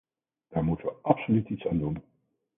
Daar 0.47 0.63
moeten 0.63 0.85
we 0.85 0.93
absoluut 1.01 1.49
iets 1.49 1.67
aan 1.67 1.77
doen! 1.77 2.03